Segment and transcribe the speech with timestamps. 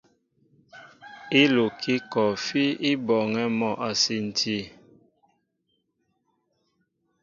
[1.41, 4.57] Ílukí kɔɔfí i bɔɔŋɛ́ mɔ a sinti.